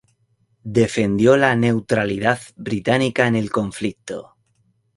[0.79, 4.35] Defendió la neutralidad británica en el conflicto.